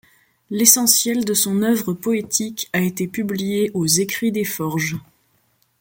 L'essentiel 0.49 1.25
de 1.25 1.35
son 1.35 1.61
œuvre 1.61 1.93
poétique 1.93 2.71
a 2.73 2.81
été 2.81 3.07
publié 3.07 3.69
aux 3.75 3.85
Écrits 3.85 4.31
des 4.31 4.45
Forges. 4.45 4.97